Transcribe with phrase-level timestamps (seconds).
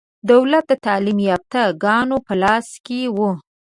[0.31, 3.17] دولت د تعلیم یافته ګانو په لاس کې و.